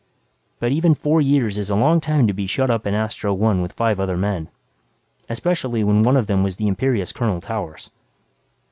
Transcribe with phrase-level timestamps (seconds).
[0.59, 3.61] But even four years is a long time to be shut up in Astro One
[3.61, 4.49] with five other men,
[5.29, 7.91] especially when one of them was the imperious Colonel Towers.